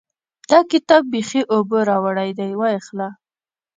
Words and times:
دا 0.51 0.59
کتاب 0.71 1.03
بېخي 1.13 1.41
اوبو 1.53 1.77
راوړی 1.89 2.29
دی؛ 2.37 2.51
وايې 2.59 2.79
خله. 2.87 3.07